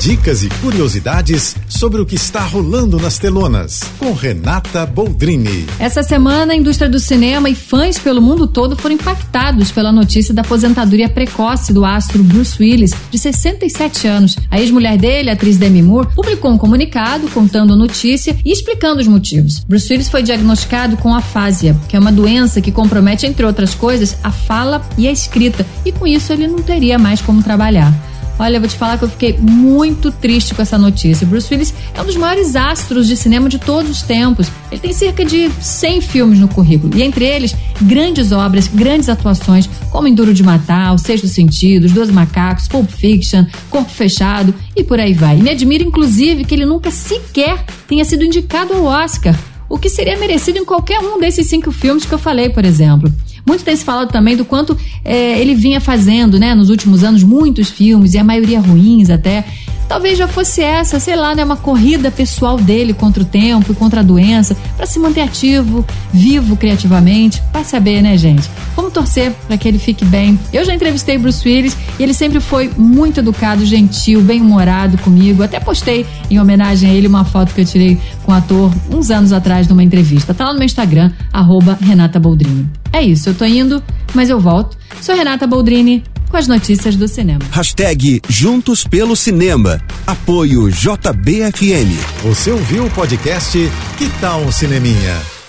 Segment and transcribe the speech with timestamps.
[0.00, 5.66] Dicas e curiosidades sobre o que está rolando nas telonas, com Renata Boldrini.
[5.78, 10.32] Essa semana, a indústria do cinema e fãs pelo mundo todo foram impactados pela notícia
[10.32, 14.36] da aposentadoria precoce do astro Bruce Willis, de 67 anos.
[14.50, 19.02] A ex-mulher dele, a atriz Demi Moore, publicou um comunicado contando a notícia e explicando
[19.02, 19.62] os motivos.
[19.68, 24.16] Bruce Willis foi diagnosticado com afásia, que é uma doença que compromete, entre outras coisas,
[24.24, 28.09] a fala e a escrita, e com isso ele não teria mais como trabalhar.
[28.40, 31.26] Olha, eu vou te falar que eu fiquei muito triste com essa notícia.
[31.26, 34.50] Bruce Willis é um dos maiores astros de cinema de todos os tempos.
[34.72, 39.68] Ele tem cerca de 100 filmes no currículo, e entre eles, grandes obras, grandes atuações,
[39.90, 44.82] como Enduro de Matar, O Sexto Sentido, Os Dois Macacos, Pulp Fiction, Corpo Fechado e
[44.82, 45.38] por aí vai.
[45.38, 49.38] E me admira, inclusive, que ele nunca sequer tenha sido indicado ao Oscar,
[49.68, 53.12] o que seria merecido em qualquer um desses cinco filmes que eu falei, por exemplo.
[53.46, 57.22] Muito tem se falado também do quanto é, ele vinha fazendo, né, nos últimos anos,
[57.22, 59.44] muitos filmes, e a maioria ruins até.
[59.90, 63.74] Talvez já fosse essa, sei lá, né, uma corrida pessoal dele contra o tempo e
[63.74, 67.42] contra a doença, para se manter ativo, vivo criativamente.
[67.52, 68.48] Vai saber, né, gente?
[68.76, 70.38] Vamos torcer para que ele fique bem.
[70.52, 75.42] Eu já entrevistei Bruce Willis e ele sempre foi muito educado, gentil, bem-humorado comigo.
[75.42, 79.10] Até postei em homenagem a ele uma foto que eu tirei com o ator uns
[79.10, 80.32] anos atrás numa entrevista.
[80.32, 82.79] Tá lá no meu Instagram, arroba Renata Boldrini.
[82.92, 83.82] É isso, eu tô indo,
[84.14, 84.76] mas eu volto.
[85.00, 87.40] Sou Renata Boldrini com as notícias do cinema.
[87.50, 89.80] Hashtag Juntos pelo Cinema.
[90.06, 91.90] Apoio JBFM.
[92.22, 93.58] Você ouviu o podcast
[93.98, 95.39] Que Tal um Cineminha?